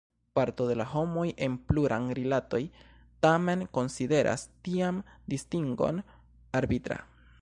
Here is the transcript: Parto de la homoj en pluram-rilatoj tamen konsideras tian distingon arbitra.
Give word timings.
Parto 0.37 0.65
de 0.67 0.75
la 0.79 0.85
homoj 0.93 1.25
en 1.47 1.57
pluram-rilatoj 1.71 2.61
tamen 3.27 3.61
konsideras 3.79 4.47
tian 4.69 4.99
distingon 5.35 6.01
arbitra. 6.63 6.99